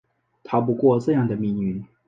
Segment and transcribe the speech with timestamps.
[0.43, 1.85] 逃不过这样的命运